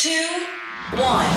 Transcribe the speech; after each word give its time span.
two, 0.00 0.46
one. 0.96 1.28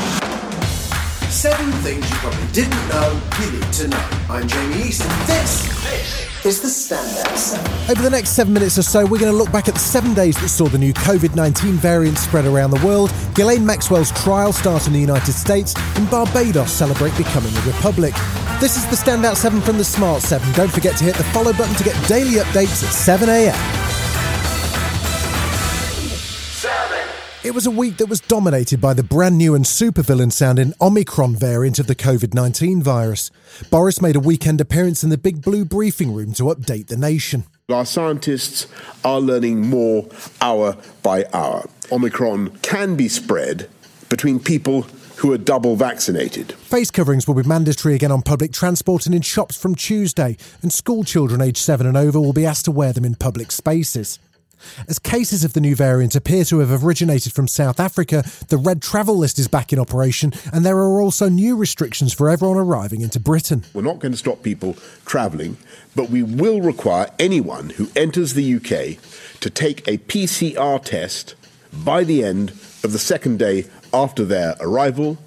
Seven 1.30 1.70
things 1.82 2.10
you 2.10 2.16
probably 2.16 2.48
didn't 2.54 2.88
know 2.88 3.22
you 3.42 3.52
need 3.52 3.74
to 3.74 3.90
know. 3.90 4.08
I'm 4.30 4.48
Jamie 4.48 4.88
East, 4.88 5.02
and 5.02 5.28
this, 5.28 6.46
is 6.46 6.62
the 6.62 6.70
Standout 6.70 7.36
7. 7.36 7.92
Over 7.92 8.02
the 8.02 8.10
next 8.10 8.30
seven 8.30 8.54
minutes 8.54 8.78
or 8.78 8.84
so, 8.84 9.02
we're 9.02 9.20
going 9.20 9.34
to 9.34 9.38
look 9.38 9.52
back 9.52 9.68
at 9.68 9.74
the 9.74 9.82
seven 9.82 10.14
days 10.14 10.38
that 10.38 10.48
saw 10.48 10.70
the 10.70 10.78
new 10.78 10.94
COVID 10.94 11.36
19 11.36 11.74
variant 11.74 12.18
spread 12.18 12.46
around 12.46 12.72
the 12.72 12.86
world, 12.86 13.12
Ghislaine 13.36 13.66
Maxwell's 13.66 14.12
trial 14.12 14.54
start 14.54 14.88
in 14.88 14.94
the 14.94 15.00
United 15.00 15.34
States, 15.34 15.74
and 15.98 16.10
Barbados 16.10 16.72
celebrate 16.72 17.18
becoming 17.18 17.54
a 17.58 17.62
republic. 17.64 18.14
This 18.62 18.78
is 18.78 18.86
the 18.86 18.96
Standout 18.96 19.36
7 19.36 19.60
from 19.60 19.78
the 19.78 19.84
Smart 19.84 20.22
7. 20.22 20.54
Don't 20.54 20.72
forget 20.72 20.96
to 21.00 21.04
hit 21.04 21.16
the 21.16 21.26
follow 21.26 21.52
button 21.52 21.76
to 21.76 21.84
get 21.84 22.08
daily 22.08 22.40
updates 22.40 22.82
at 22.82 23.18
7am. 23.20 23.83
It 27.44 27.54
was 27.54 27.66
a 27.66 27.72
week 27.72 27.98
that 27.98 28.06
was 28.06 28.22
dominated 28.22 28.80
by 28.80 28.94
the 28.94 29.04
brand 29.04 29.38
new 29.38 29.54
and 29.54 29.66
supervillain 29.66 30.32
sounding 30.32 30.74
Omicron 30.80 31.36
variant 31.36 31.78
of 31.78 31.88
the 31.88 31.96
COVID 31.96 32.34
19 32.34 32.82
virus. 32.82 33.32
Boris 33.70 34.02
made 34.02 34.16
a 34.16 34.22
weekend 34.22 34.62
appearance 34.62 35.04
in 35.04 35.10
the 35.10 35.18
Big 35.18 35.42
Blue 35.42 35.66
briefing 35.66 36.14
room 36.14 36.32
to 36.36 36.44
update 36.44 36.88
the 36.88 36.96
nation. 36.96 37.44
Our 37.68 37.86
scientists 37.86 38.68
are 39.04 39.20
learning 39.20 39.60
more 39.60 40.08
hour 40.40 40.78
by 41.02 41.26
hour. 41.34 41.68
Omicron 41.92 42.52
can 42.62 42.96
be 42.96 43.10
spread 43.10 43.70
between 44.08 44.40
people 44.40 44.84
who 45.18 45.34
are 45.34 45.38
double 45.38 45.76
vaccinated. 45.76 46.54
Face 46.54 46.92
coverings 46.92 47.28
will 47.28 47.36
be 47.36 47.44
mandatory 47.44 47.94
again 47.94 48.12
on 48.12 48.22
public 48.22 48.54
transport 48.54 49.06
and 49.06 49.14
in 49.14 49.22
shops 49.22 49.58
from 49.58 49.76
Tuesday, 49.76 50.38
and 50.62 50.72
school 50.72 51.04
children 51.04 51.42
aged 51.42 51.58
7 51.58 51.86
and 51.86 51.98
over 51.98 52.22
will 52.22 52.32
be 52.32 52.46
asked 52.46 52.64
to 52.66 52.72
wear 52.72 52.94
them 52.94 53.04
in 53.04 53.16
public 53.16 53.52
spaces. 53.52 54.18
As 54.88 55.00
cases 55.00 55.44
of 55.44 55.54
the 55.54 55.62
new 55.62 55.76
variant 55.76 56.16
appear 56.16 56.44
to 56.46 56.60
have 56.60 56.84
originated 56.84 57.34
from 57.34 57.48
South 57.48 57.80
Africa, 57.80 58.24
the 58.50 58.58
red 58.58 58.82
travel 58.82 59.18
list 59.18 59.40
is 59.40 59.48
back 59.48 59.74
in 59.74 59.80
operation, 59.80 60.34
and 60.52 60.66
there 60.66 60.78
are 60.78 61.02
also 61.02 61.30
new 61.30 61.56
restrictions 61.56 62.14
for 62.14 62.30
everyone 62.30 62.58
arriving 62.58 63.02
into 63.02 63.20
Britain. 63.20 63.64
We're 63.74 63.82
not 63.82 64.00
going 64.00 64.12
to 64.12 64.18
stop 64.18 64.44
people 64.44 64.76
travelling, 65.06 65.58
but 65.96 66.10
we 66.10 66.24
will 66.24 66.62
require 66.62 67.10
anyone 67.20 67.72
who 67.72 67.90
enters 67.96 68.34
the 68.34 68.56
UK 68.56 69.00
to 69.40 69.50
take 69.50 69.88
a 69.88 69.98
PCR 69.98 70.84
test 70.84 71.36
by 71.72 72.04
the 72.04 72.24
end 72.24 72.52
of 72.84 72.92
the 72.92 73.00
second 73.00 73.40
day 73.40 73.66
after 73.94 74.26
their 74.26 74.56
arrival 74.60 75.18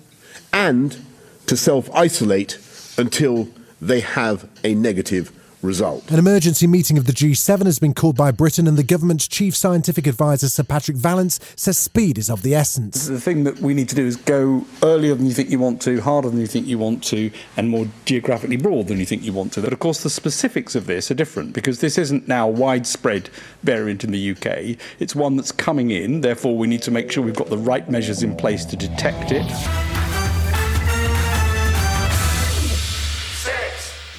and 0.52 0.98
to 1.46 1.56
self 1.56 1.90
isolate 1.94 2.58
until 2.98 3.48
they 3.80 4.00
have 4.00 4.48
a 4.64 4.74
negative 4.74 5.32
result. 5.62 6.10
An 6.10 6.18
emergency 6.18 6.66
meeting 6.66 6.98
of 6.98 7.06
the 7.06 7.12
G7 7.12 7.64
has 7.66 7.78
been 7.78 7.94
called 7.94 8.16
by 8.16 8.30
Britain, 8.30 8.66
and 8.66 8.76
the 8.76 8.82
government's 8.82 9.26
chief 9.28 9.56
scientific 9.56 10.06
advisor, 10.06 10.48
Sir 10.48 10.62
Patrick 10.62 10.96
Vallance, 10.96 11.38
says 11.56 11.78
speed 11.78 12.18
is 12.18 12.30
of 12.30 12.42
the 12.42 12.54
essence. 12.54 13.06
The 13.06 13.20
thing 13.20 13.44
that 13.44 13.58
we 13.60 13.74
need 13.74 13.88
to 13.88 13.94
do 13.94 14.06
is 14.06 14.16
go 14.16 14.64
earlier 14.82 15.14
than 15.14 15.26
you 15.26 15.32
think 15.32 15.50
you 15.50 15.58
want 15.58 15.80
to, 15.82 16.00
harder 16.00 16.30
than 16.30 16.40
you 16.40 16.46
think 16.46 16.66
you 16.66 16.78
want 16.78 17.02
to, 17.04 17.30
and 17.56 17.68
more 17.68 17.86
geographically 18.04 18.56
broad 18.56 18.88
than 18.88 18.98
you 18.98 19.06
think 19.06 19.22
you 19.22 19.32
want 19.32 19.52
to. 19.54 19.62
But 19.62 19.72
of 19.72 19.78
course, 19.78 20.02
the 20.02 20.10
specifics 20.10 20.74
of 20.74 20.86
this 20.86 21.10
are 21.10 21.14
different 21.14 21.52
because 21.52 21.80
this 21.80 21.98
isn't 21.98 22.28
now 22.28 22.48
a 22.48 22.52
widespread 22.52 23.28
variant 23.62 24.04
in 24.04 24.12
the 24.12 24.30
UK. 24.32 24.78
It's 24.98 25.14
one 25.14 25.36
that's 25.36 25.52
coming 25.52 25.90
in, 25.90 26.20
therefore, 26.20 26.56
we 26.56 26.66
need 26.66 26.82
to 26.82 26.90
make 26.90 27.10
sure 27.10 27.24
we've 27.24 27.34
got 27.34 27.50
the 27.50 27.58
right 27.58 27.88
measures 27.90 28.22
in 28.22 28.36
place 28.36 28.64
to 28.66 28.76
detect 28.76 29.32
it. 29.32 30.05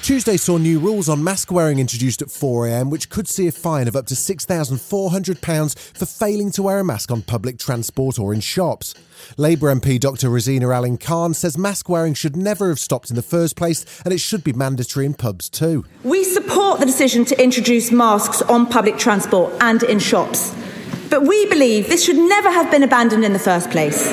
Tuesday 0.08 0.38
saw 0.38 0.56
new 0.56 0.80
rules 0.80 1.06
on 1.06 1.22
mask 1.22 1.52
wearing 1.52 1.78
introduced 1.78 2.22
at 2.22 2.28
4am, 2.28 2.88
which 2.88 3.10
could 3.10 3.28
see 3.28 3.46
a 3.46 3.52
fine 3.52 3.86
of 3.86 3.94
up 3.94 4.06
to 4.06 4.14
£6,400 4.14 5.78
for 5.78 6.06
failing 6.06 6.50
to 6.52 6.62
wear 6.62 6.78
a 6.78 6.82
mask 6.82 7.10
on 7.10 7.20
public 7.20 7.58
transport 7.58 8.18
or 8.18 8.32
in 8.32 8.40
shops. 8.40 8.94
Labour 9.36 9.66
MP 9.66 10.00
Dr. 10.00 10.30
Rosena 10.30 10.74
Allin-Khan 10.74 11.34
says 11.34 11.58
mask 11.58 11.90
wearing 11.90 12.14
should 12.14 12.36
never 12.38 12.70
have 12.70 12.78
stopped 12.78 13.10
in 13.10 13.16
the 13.16 13.22
first 13.22 13.54
place 13.54 13.84
and 14.02 14.14
it 14.14 14.18
should 14.18 14.42
be 14.42 14.54
mandatory 14.54 15.04
in 15.04 15.12
pubs 15.12 15.50
too. 15.50 15.84
We 16.04 16.24
support 16.24 16.80
the 16.80 16.86
decision 16.86 17.26
to 17.26 17.38
introduce 17.42 17.92
masks 17.92 18.40
on 18.40 18.64
public 18.64 18.96
transport 18.96 19.52
and 19.60 19.82
in 19.82 19.98
shops, 19.98 20.54
but 21.10 21.24
we 21.24 21.44
believe 21.50 21.88
this 21.88 22.02
should 22.02 22.16
never 22.16 22.50
have 22.50 22.70
been 22.70 22.82
abandoned 22.82 23.26
in 23.26 23.34
the 23.34 23.38
first 23.38 23.70
place. 23.70 24.10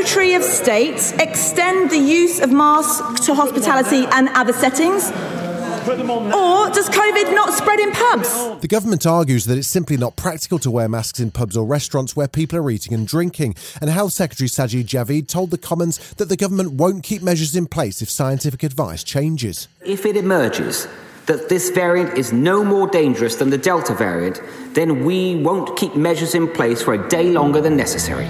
Secretary 0.00 0.32
of 0.32 0.42
State 0.42 1.12
extend 1.20 1.90
the 1.90 1.98
use 1.98 2.40
of 2.40 2.50
masks 2.50 3.26
to 3.26 3.34
hospitality 3.34 4.06
and 4.12 4.30
other 4.30 4.54
settings? 4.54 5.10
Or 5.10 6.70
does 6.70 6.88
COVID 6.88 7.34
not 7.34 7.52
spread 7.52 7.78
in 7.78 7.92
pubs? 7.92 8.60
The 8.62 8.66
government 8.66 9.04
argues 9.04 9.44
that 9.44 9.58
it's 9.58 9.68
simply 9.68 9.98
not 9.98 10.16
practical 10.16 10.58
to 10.60 10.70
wear 10.70 10.88
masks 10.88 11.20
in 11.20 11.30
pubs 11.30 11.54
or 11.54 11.66
restaurants 11.66 12.16
where 12.16 12.28
people 12.28 12.58
are 12.58 12.70
eating 12.70 12.94
and 12.94 13.06
drinking. 13.06 13.56
And 13.82 13.90
Health 13.90 14.14
Secretary 14.14 14.48
Sajid 14.48 14.86
Javid 14.86 15.28
told 15.28 15.50
the 15.50 15.58
Commons 15.58 15.98
that 16.14 16.30
the 16.30 16.36
government 16.36 16.72
won't 16.72 17.04
keep 17.04 17.20
measures 17.20 17.54
in 17.54 17.66
place 17.66 18.00
if 18.00 18.08
scientific 18.08 18.62
advice 18.62 19.04
changes. 19.04 19.68
If 19.84 20.06
it 20.06 20.16
emerges 20.16 20.88
that 21.26 21.50
this 21.50 21.68
variant 21.68 22.16
is 22.16 22.32
no 22.32 22.64
more 22.64 22.88
dangerous 22.88 23.36
than 23.36 23.50
the 23.50 23.58
Delta 23.58 23.92
variant, 23.92 24.40
then 24.72 25.04
we 25.04 25.36
won't 25.36 25.76
keep 25.76 25.94
measures 25.94 26.34
in 26.34 26.48
place 26.48 26.80
for 26.80 26.94
a 26.94 27.08
day 27.10 27.32
longer 27.32 27.60
than 27.60 27.76
necessary. 27.76 28.26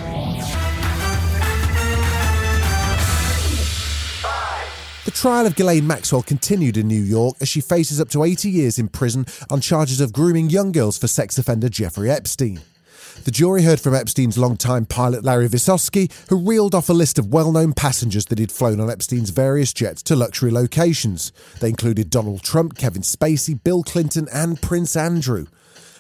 The 5.11 5.17
trial 5.17 5.45
of 5.45 5.57
Ghislaine 5.57 5.89
Maxwell 5.89 6.23
continued 6.23 6.77
in 6.77 6.87
New 6.87 7.03
York 7.03 7.37
as 7.41 7.49
she 7.49 7.61
faces 7.61 8.01
up 8.01 8.11
to 8.11 8.23
80 8.23 8.49
years 8.49 8.79
in 8.79 8.87
prison 8.87 9.27
on 9.51 9.61
charges 9.61 10.01
of 10.01 10.13
grooming 10.13 10.51
young 10.51 10.71
girls 10.71 10.97
for 10.97 11.09
sex 11.09 11.37
offender 11.37 11.69
Jeffrey 11.69 12.09
Epstein. 12.09 12.61
The 13.25 13.33
jury 13.33 13.65
heard 13.65 13.81
from 13.81 13.93
Epstein's 13.93 14.39
longtime 14.39 14.87
pilot 14.87 15.25
Larry 15.25 15.49
Visoski, 15.49 16.13
who 16.29 16.37
reeled 16.37 16.77
off 16.77 16.89
a 16.89 16.93
list 16.93 17.19
of 17.19 17.33
well 17.33 17.51
known 17.51 17.73
passengers 17.73 18.27
that 18.27 18.39
he'd 18.39 18.53
flown 18.53 18.79
on 18.79 18.89
Epstein's 18.89 19.31
various 19.31 19.73
jets 19.73 20.01
to 20.05 20.15
luxury 20.15 20.53
locations. 20.53 21.33
They 21.59 21.71
included 21.71 22.09
Donald 22.09 22.45
Trump, 22.45 22.79
Kevin 22.79 23.03
Spacey, 23.03 23.61
Bill 23.61 23.83
Clinton, 23.83 24.29
and 24.33 24.63
Prince 24.63 24.95
Andrew. 24.95 25.47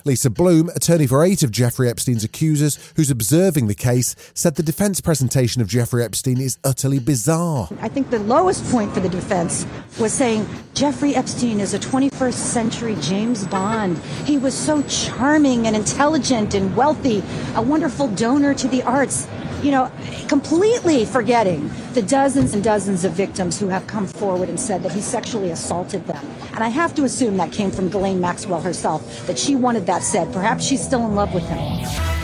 Lisa 0.04 0.30
Bloom, 0.30 0.68
attorney 0.70 1.06
for 1.06 1.24
eight 1.24 1.42
of 1.42 1.50
Jeffrey 1.50 1.88
Epstein's 1.88 2.24
accusers, 2.24 2.92
who's 2.96 3.10
observing 3.10 3.66
the 3.66 3.74
case, 3.74 4.14
said 4.34 4.56
the 4.56 4.62
defense 4.62 5.00
presentation 5.00 5.60
of 5.60 5.68
Jeffrey 5.68 6.02
Epstein 6.02 6.40
is 6.40 6.58
utterly 6.64 6.98
bizarre. 6.98 7.68
I 7.80 7.88
think 7.88 8.10
the 8.10 8.18
lowest 8.20 8.64
point 8.70 8.92
for 8.92 9.00
the 9.00 9.08
defense 9.08 9.66
was 9.98 10.12
saying 10.12 10.46
Jeffrey 10.74 11.14
Epstein 11.14 11.60
is 11.60 11.74
a 11.74 11.78
21st 11.78 12.32
century 12.32 12.96
James 13.00 13.46
Bond. 13.46 13.98
He 14.24 14.38
was 14.38 14.54
so 14.54 14.82
charming 14.84 15.66
and 15.66 15.76
intelligent 15.76 16.54
and 16.54 16.74
wealthy, 16.76 17.22
a 17.54 17.62
wonderful 17.62 18.08
donor 18.08 18.54
to 18.54 18.68
the 18.68 18.82
arts 18.82 19.26
you 19.62 19.70
know, 19.70 19.90
completely 20.28 21.04
forgetting 21.04 21.70
the 21.92 22.02
dozens 22.02 22.54
and 22.54 22.64
dozens 22.64 23.04
of 23.04 23.12
victims 23.12 23.58
who 23.58 23.68
have 23.68 23.86
come 23.86 24.06
forward 24.06 24.48
and 24.48 24.58
said 24.58 24.82
that 24.82 24.92
he 24.92 25.00
sexually 25.00 25.50
assaulted 25.50 26.06
them. 26.06 26.24
And 26.54 26.64
I 26.64 26.68
have 26.68 26.94
to 26.94 27.04
assume 27.04 27.36
that 27.36 27.52
came 27.52 27.70
from 27.70 27.88
Ghislaine 27.88 28.20
Maxwell 28.20 28.60
herself, 28.60 29.26
that 29.26 29.38
she 29.38 29.56
wanted 29.56 29.86
that 29.86 30.02
said. 30.02 30.32
Perhaps 30.32 30.64
she's 30.64 30.84
still 30.84 31.04
in 31.06 31.14
love 31.14 31.34
with 31.34 31.46
him. 31.48 32.19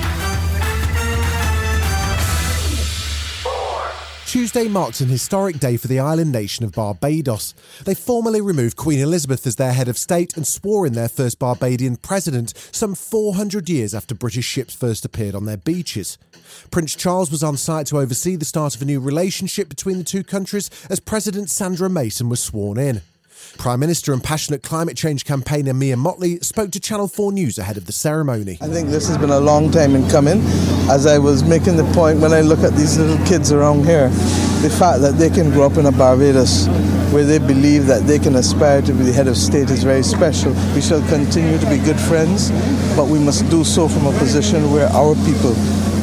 Tuesday 4.26 4.66
marked 4.66 5.00
an 5.00 5.08
historic 5.08 5.60
day 5.60 5.76
for 5.76 5.86
the 5.86 6.00
island 6.00 6.32
nation 6.32 6.64
of 6.64 6.72
Barbados. 6.72 7.54
They 7.84 7.94
formally 7.94 8.40
removed 8.40 8.76
Queen 8.76 8.98
Elizabeth 8.98 9.46
as 9.46 9.54
their 9.54 9.72
head 9.72 9.86
of 9.86 9.96
state 9.96 10.36
and 10.36 10.44
swore 10.44 10.84
in 10.84 10.94
their 10.94 11.08
first 11.08 11.38
Barbadian 11.38 11.96
president 11.96 12.52
some 12.72 12.96
400 12.96 13.68
years 13.68 13.94
after 13.94 14.16
British 14.16 14.44
ships 14.44 14.74
first 14.74 15.04
appeared 15.04 15.36
on 15.36 15.44
their 15.44 15.56
beaches. 15.56 16.18
Prince 16.72 16.96
Charles 16.96 17.30
was 17.30 17.44
on 17.44 17.56
site 17.56 17.86
to 17.86 17.98
oversee 17.98 18.34
the 18.34 18.44
start 18.44 18.74
of 18.74 18.82
a 18.82 18.84
new 18.84 18.98
relationship 18.98 19.68
between 19.68 19.98
the 19.98 20.04
two 20.04 20.24
countries 20.24 20.70
as 20.90 20.98
President 20.98 21.48
Sandra 21.48 21.88
Mason 21.88 22.28
was 22.28 22.42
sworn 22.42 22.78
in. 22.78 23.02
Prime 23.58 23.80
Minister 23.80 24.12
and 24.12 24.22
passionate 24.22 24.62
climate 24.62 24.96
change 24.96 25.24
campaigner 25.24 25.72
Mia 25.72 25.96
Mottley 25.96 26.42
spoke 26.44 26.70
to 26.72 26.80
Channel 26.80 27.08
4 27.08 27.32
News 27.32 27.58
ahead 27.58 27.76
of 27.76 27.86
the 27.86 27.92
ceremony. 27.92 28.58
I 28.60 28.68
think 28.68 28.90
this 28.90 29.08
has 29.08 29.18
been 29.18 29.30
a 29.30 29.40
long 29.40 29.70
time 29.70 29.94
in 29.94 30.08
coming. 30.10 30.42
As 30.88 31.06
I 31.06 31.18
was 31.18 31.42
making 31.44 31.76
the 31.76 31.84
point 31.92 32.20
when 32.20 32.32
I 32.32 32.40
look 32.40 32.60
at 32.60 32.72
these 32.74 32.98
little 32.98 33.24
kids 33.26 33.52
around 33.52 33.84
here, 33.84 34.08
the 34.62 34.70
fact 34.70 35.00
that 35.00 35.14
they 35.18 35.30
can 35.30 35.50
grow 35.50 35.66
up 35.66 35.76
in 35.76 35.86
a 35.86 35.92
Barbados 35.92 36.66
where 37.12 37.24
they 37.24 37.38
believe 37.38 37.86
that 37.86 38.06
they 38.06 38.18
can 38.18 38.36
aspire 38.36 38.82
to 38.82 38.92
be 38.92 39.04
the 39.04 39.12
head 39.12 39.28
of 39.28 39.36
state 39.36 39.70
is 39.70 39.84
very 39.84 40.02
special. 40.02 40.52
We 40.74 40.80
shall 40.80 41.00
continue 41.08 41.58
to 41.58 41.66
be 41.70 41.78
good 41.78 41.98
friends, 41.98 42.50
but 42.96 43.06
we 43.06 43.18
must 43.18 43.48
do 43.48 43.64
so 43.64 43.88
from 43.88 44.06
a 44.06 44.18
position 44.18 44.70
where 44.72 44.88
our 44.88 45.14
people 45.24 45.54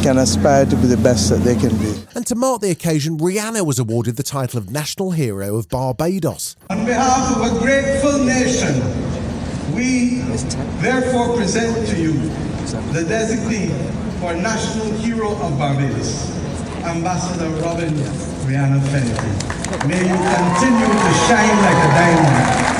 can 0.03 0.17
aspire 0.17 0.65
to 0.65 0.75
be 0.75 0.85
the 0.87 0.97
best 0.97 1.29
that 1.29 1.39
they 1.47 1.55
can 1.55 1.73
be. 1.77 1.95
And 2.13 2.27
to 2.27 2.35
mark 2.35 2.59
the 2.59 2.71
occasion, 2.71 3.17
Rihanna 3.17 3.65
was 3.65 3.79
awarded 3.79 4.17
the 4.17 4.23
title 4.23 4.57
of 4.57 4.69
National 4.69 5.11
Hero 5.11 5.55
of 5.55 5.69
Barbados. 5.69 6.57
On 6.69 6.85
behalf 6.85 7.37
of 7.37 7.55
a 7.55 7.59
grateful 7.61 8.19
nation, 8.25 8.83
we 9.73 10.19
therefore 10.81 11.37
present 11.37 11.87
to 11.87 11.95
you 11.95 12.11
the 12.91 13.05
designee 13.07 13.71
for 14.19 14.33
National 14.33 14.91
Hero 14.97 15.31
of 15.39 15.57
Barbados, 15.57 16.29
Ambassador 16.83 17.49
Robin 17.63 17.93
Rihanna 18.43 18.81
Fenty. 18.91 19.87
May 19.87 20.01
you 20.01 20.17
continue 20.19 20.91
to 20.99 21.13
shine 21.27 21.57
like 21.63 21.79
a 21.79 21.89
diamond. 21.95 22.72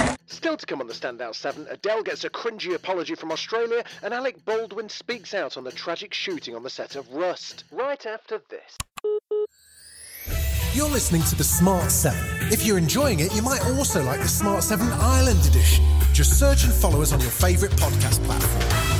Still 0.44 0.58
to 0.58 0.66
come 0.66 0.82
on 0.82 0.88
the 0.88 0.94
Standout 0.94 1.36
7, 1.36 1.68
Adele 1.70 2.04
gets 2.04 2.26
a 2.26 2.30
cringy 2.30 2.76
apology 2.76 3.16
from 3.16 3.32
Australia, 3.32 3.82
and 4.02 4.14
Alec 4.14 4.44
Baldwin 4.44 4.90
speaks 4.90 5.34
out 5.34 5.56
on 5.56 5.64
the 5.64 5.72
tragic 5.72 6.14
shooting 6.14 6.54
on 6.54 6.64
the 6.64 6.70
set 6.70 6.98
of 6.98 7.10
Rust. 7.14 7.64
Right 7.72 8.06
after 8.06 8.42
this. 8.50 8.78
You're 10.74 10.90
listening 10.90 11.22
to 11.30 11.36
the 11.38 11.46
Smart 11.46 11.90
7. 11.90 12.52
If 12.52 12.66
you're 12.66 12.78
enjoying 12.78 13.22
it, 13.22 13.34
you 13.34 13.42
might 13.42 13.64
also 13.68 14.04
like 14.04 14.20
the 14.20 14.28
Smart 14.28 14.64
7 14.64 14.86
Ireland 14.92 15.46
edition. 15.46 15.86
Just 16.12 16.38
search 16.38 16.66
and 16.66 16.74
follow 16.74 17.02
us 17.02 17.14
on 17.14 17.22
your 17.22 17.32
favourite 17.32 17.74
podcast 17.78 18.22
platform. 18.26 18.93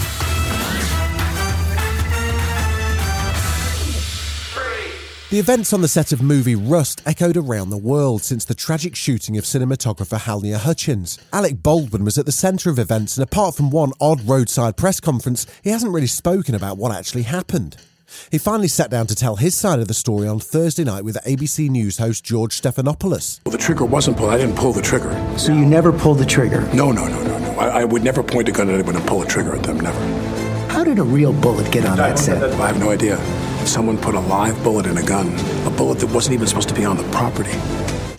The 5.34 5.40
events 5.40 5.74
on 5.74 5.82
the 5.82 5.88
set 5.88 6.12
of 6.12 6.22
movie 6.22 6.54
Rust 6.54 7.02
echoed 7.08 7.38
around 7.38 7.72
the 7.72 7.76
world 7.76 8.22
since 8.22 8.46
the 8.46 8.54
tragic 8.54 8.96
shooting 8.96 9.36
of 9.36 9.46
cinematographer 9.46 10.20
Halyna 10.20 10.58
Hutchins. 10.60 11.18
Alec 11.34 11.64
Baldwin 11.64 12.06
was 12.06 12.20
at 12.20 12.28
the 12.28 12.32
centre 12.32 12.70
of 12.70 12.78
events, 12.78 13.18
and 13.18 13.24
apart 13.24 13.56
from 13.56 13.72
one 13.72 13.94
odd 14.00 14.22
roadside 14.28 14.78
press 14.78 15.00
conference, 15.00 15.48
he 15.64 15.72
hasn't 15.72 15.92
really 15.92 16.06
spoken 16.06 16.54
about 16.54 16.78
what 16.78 16.92
actually 16.92 17.24
happened. 17.24 17.78
He 18.30 18.38
finally 18.38 18.68
sat 18.68 18.92
down 18.92 19.08
to 19.08 19.16
tell 19.16 19.38
his 19.38 19.56
side 19.56 19.80
of 19.80 19.88
the 19.88 19.96
story 19.96 20.28
on 20.28 20.40
Thursday 20.40 20.84
night 20.84 21.04
with 21.04 21.18
ABC 21.26 21.68
News 21.68 21.98
host 21.98 22.24
George 22.24 22.62
Stephanopoulos. 22.62 23.40
Well, 23.44 23.54
the 23.54 23.58
trigger 23.58 23.86
wasn't 23.86 24.18
pulled. 24.18 24.30
I 24.30 24.38
didn't 24.38 24.56
pull 24.56 24.72
the 24.72 24.84
trigger. 24.84 25.20
So 25.40 25.52
you 25.52 25.66
never 25.66 25.92
pulled 25.92 26.20
the 26.20 26.28
trigger? 26.28 26.62
No, 26.76 26.92
no, 26.92 27.08
no, 27.08 27.24
no, 27.24 27.40
no. 27.40 27.60
I, 27.60 27.82
I 27.82 27.84
would 27.86 28.04
never 28.04 28.22
point 28.22 28.50
a 28.50 28.52
gun 28.52 28.70
at 28.70 28.76
anyone 28.76 28.98
and 28.98 29.08
pull 29.08 29.24
a 29.24 29.26
trigger 29.26 29.56
at 29.56 29.64
them. 29.64 29.80
Never. 29.80 30.00
How 30.72 30.84
did 30.84 31.00
a 31.00 31.04
real 31.04 31.34
bullet 31.34 31.72
get 31.72 31.86
on 31.86 31.98
that 31.98 32.20
set? 32.20 32.44
I 32.44 32.68
have 32.68 32.80
no 32.80 32.92
idea. 32.92 33.18
Someone 33.66 33.98
put 33.98 34.14
a 34.14 34.20
live 34.20 34.62
bullet 34.64 34.86
in 34.86 34.98
a 34.98 35.04
gun, 35.04 35.28
a 35.66 35.70
bullet 35.72 36.00
that 36.00 36.14
wasn't 36.14 36.36
even 36.36 36.48
supposed 36.48 36.70
to 36.70 36.76
be 36.76 36.86
on 36.86 36.96
the 36.96 37.04
property. 37.12 37.58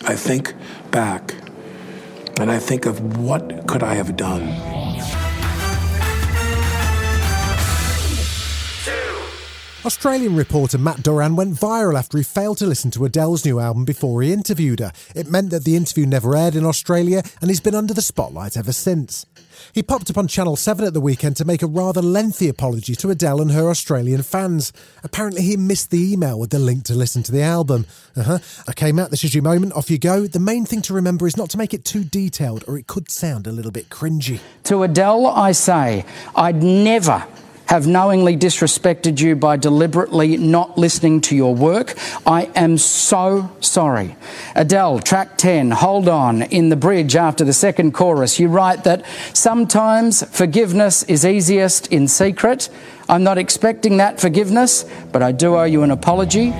I 0.04 0.16
think 0.16 0.52
back, 0.90 1.34
and 2.40 2.50
I 2.50 2.58
think 2.58 2.86
of 2.86 3.18
what 3.18 3.66
could 3.66 3.82
I 3.82 3.94
have 3.94 4.16
done. 4.16 4.73
Australian 9.84 10.34
reporter 10.34 10.78
Matt 10.78 11.02
Doran 11.02 11.36
went 11.36 11.52
viral 11.52 11.98
after 11.98 12.16
he 12.16 12.24
failed 12.24 12.56
to 12.58 12.66
listen 12.66 12.90
to 12.92 13.04
Adele's 13.04 13.44
new 13.44 13.60
album 13.60 13.84
before 13.84 14.22
he 14.22 14.32
interviewed 14.32 14.80
her. 14.80 14.92
It 15.14 15.30
meant 15.30 15.50
that 15.50 15.64
the 15.64 15.76
interview 15.76 16.06
never 16.06 16.34
aired 16.34 16.54
in 16.54 16.64
Australia, 16.64 17.22
and 17.42 17.50
he's 17.50 17.60
been 17.60 17.74
under 17.74 17.92
the 17.92 18.00
spotlight 18.00 18.56
ever 18.56 18.72
since. 18.72 19.26
He 19.74 19.82
popped 19.82 20.08
up 20.08 20.16
on 20.16 20.26
Channel 20.26 20.56
7 20.56 20.86
at 20.86 20.94
the 20.94 21.02
weekend 21.02 21.36
to 21.36 21.44
make 21.44 21.62
a 21.62 21.66
rather 21.66 22.00
lengthy 22.00 22.48
apology 22.48 22.94
to 22.96 23.10
Adele 23.10 23.42
and 23.42 23.52
her 23.52 23.68
Australian 23.68 24.22
fans. 24.22 24.72
Apparently, 25.02 25.42
he 25.42 25.58
missed 25.58 25.90
the 25.90 26.12
email 26.12 26.38
with 26.38 26.48
the 26.48 26.58
link 26.58 26.84
to 26.84 26.94
listen 26.94 27.22
to 27.22 27.32
the 27.32 27.42
album. 27.42 27.84
Uh 28.16 28.22
huh. 28.22 28.38
Okay, 28.70 28.90
Matt, 28.90 29.10
this 29.10 29.22
is 29.22 29.34
your 29.34 29.42
moment. 29.42 29.74
Off 29.74 29.90
you 29.90 29.98
go. 29.98 30.26
The 30.26 30.40
main 30.40 30.64
thing 30.64 30.80
to 30.82 30.94
remember 30.94 31.26
is 31.26 31.36
not 31.36 31.50
to 31.50 31.58
make 31.58 31.74
it 31.74 31.84
too 31.84 32.04
detailed, 32.04 32.64
or 32.66 32.78
it 32.78 32.86
could 32.86 33.10
sound 33.10 33.46
a 33.46 33.52
little 33.52 33.70
bit 33.70 33.90
cringy. 33.90 34.40
To 34.64 34.82
Adele, 34.82 35.26
I 35.26 35.52
say, 35.52 36.06
I'd 36.34 36.62
never 36.62 37.26
have 37.66 37.86
knowingly 37.86 38.36
disrespected 38.36 39.20
you 39.20 39.36
by 39.36 39.56
deliberately 39.56 40.36
not 40.36 40.76
listening 40.76 41.20
to 41.22 41.36
your 41.36 41.54
work. 41.54 41.94
I 42.26 42.50
am 42.54 42.78
so 42.78 43.50
sorry. 43.60 44.16
Adele, 44.54 45.00
track 45.00 45.36
10, 45.38 45.70
hold 45.70 46.08
on. 46.08 46.42
In 46.42 46.68
the 46.68 46.76
bridge 46.76 47.16
after 47.16 47.44
the 47.44 47.52
second 47.52 47.92
chorus, 47.92 48.38
you 48.38 48.48
write 48.48 48.84
that 48.84 49.04
sometimes 49.32 50.22
forgiveness 50.36 51.02
is 51.04 51.24
easiest 51.24 51.86
in 51.88 52.08
secret. 52.08 52.68
I'm 53.08 53.22
not 53.22 53.38
expecting 53.38 53.98
that 53.98 54.20
forgiveness, 54.20 54.84
but 55.12 55.22
I 55.22 55.32
do 55.32 55.56
owe 55.56 55.64
you 55.64 55.82
an 55.82 55.90
apology. 55.90 56.52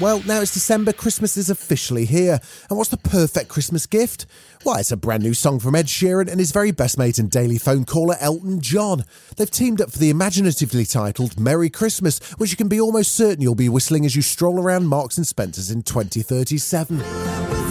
Well, 0.00 0.22
now 0.26 0.40
it's 0.40 0.54
December, 0.54 0.92
Christmas 0.92 1.36
is 1.36 1.50
officially 1.50 2.06
here. 2.06 2.40
And 2.70 2.78
what's 2.78 2.90
the 2.90 2.96
perfect 2.96 3.48
Christmas 3.48 3.86
gift? 3.86 4.26
Why, 4.62 4.80
it's 4.80 4.90
a 4.90 4.96
brand 4.96 5.22
new 5.22 5.34
song 5.34 5.60
from 5.60 5.74
Ed 5.74 5.86
Sheeran 5.86 6.30
and 6.30 6.40
his 6.40 6.50
very 6.50 6.70
best 6.70 6.96
mate 6.96 7.18
and 7.18 7.30
daily 7.30 7.58
phone 7.58 7.84
caller, 7.84 8.16
Elton 8.18 8.60
John. 8.60 9.04
They've 9.36 9.50
teamed 9.50 9.80
up 9.82 9.92
for 9.92 9.98
the 9.98 10.10
imaginatively 10.10 10.86
titled 10.86 11.38
Merry 11.38 11.68
Christmas, 11.68 12.20
which 12.38 12.50
you 12.50 12.56
can 12.56 12.68
be 12.68 12.80
almost 12.80 13.14
certain 13.14 13.42
you'll 13.42 13.54
be 13.54 13.68
whistling 13.68 14.06
as 14.06 14.16
you 14.16 14.22
stroll 14.22 14.58
around 14.58 14.86
Marks 14.86 15.18
and 15.18 15.26
Spencer's 15.26 15.70
in 15.70 15.82
2037. 15.82 17.61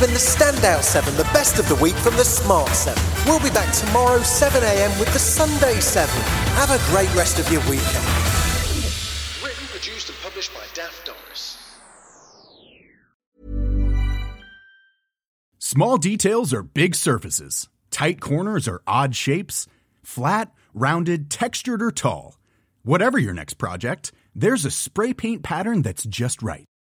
Been 0.00 0.10
the 0.10 0.16
Standout 0.16 0.84
7, 0.84 1.16
the 1.16 1.24
best 1.34 1.58
of 1.58 1.68
the 1.68 1.74
week 1.74 1.96
from 1.96 2.14
the 2.14 2.24
Smart 2.24 2.68
7. 2.68 3.02
We'll 3.26 3.40
be 3.40 3.50
back 3.50 3.74
tomorrow, 3.74 4.20
7am, 4.20 4.96
with 5.00 5.12
the 5.12 5.18
Sunday 5.18 5.80
7. 5.80 6.08
Have 6.54 6.70
a 6.70 6.78
great 6.92 7.12
rest 7.16 7.40
of 7.40 7.50
your 7.50 7.60
weekend. 7.62 8.04
Written, 9.42 9.66
produced, 9.66 10.08
and 10.08 10.18
published 10.22 10.54
by 10.54 10.62
Daft 10.72 11.04
Doris. 11.04 11.58
Small 15.58 15.98
details 15.98 16.54
are 16.54 16.62
big 16.62 16.94
surfaces. 16.94 17.68
Tight 17.90 18.20
corners 18.20 18.68
are 18.68 18.82
odd 18.86 19.16
shapes. 19.16 19.66
Flat, 20.04 20.52
rounded, 20.74 21.28
textured, 21.28 21.82
or 21.82 21.90
tall. 21.90 22.38
Whatever 22.84 23.18
your 23.18 23.34
next 23.34 23.54
project, 23.54 24.12
there's 24.32 24.64
a 24.64 24.70
spray 24.70 25.12
paint 25.12 25.42
pattern 25.42 25.82
that's 25.82 26.04
just 26.04 26.40
right. 26.40 26.67